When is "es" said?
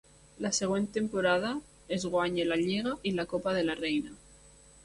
1.97-2.07